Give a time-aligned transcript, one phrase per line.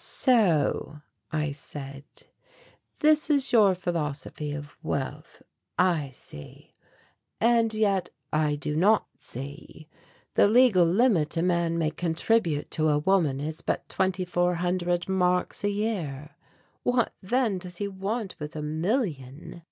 [0.00, 1.00] "So,"
[1.32, 2.04] I said,
[3.00, 5.42] "this is your philosophy of wealth.
[5.76, 6.76] I see,
[7.40, 9.88] and yet I do not see.
[10.34, 15.08] The legal limit a man may contribute to a woman is but twenty four hundred
[15.08, 16.36] marks a year,
[16.84, 19.62] what then does he want with a million?"